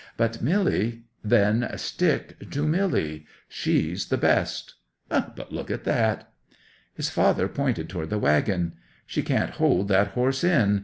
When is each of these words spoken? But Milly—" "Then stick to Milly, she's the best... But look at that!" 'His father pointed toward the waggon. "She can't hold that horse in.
But 0.17 0.41
Milly—" 0.41 1.03
"Then 1.23 1.69
stick 1.75 2.49
to 2.49 2.65
Milly, 2.67 3.27
she's 3.47 4.07
the 4.07 4.17
best... 4.17 4.73
But 5.09 5.53
look 5.53 5.69
at 5.69 5.83
that!" 5.83 6.33
'His 6.95 7.11
father 7.11 7.47
pointed 7.47 7.87
toward 7.87 8.09
the 8.09 8.17
waggon. 8.17 8.73
"She 9.05 9.21
can't 9.21 9.51
hold 9.51 9.89
that 9.89 10.07
horse 10.17 10.43
in. 10.43 10.79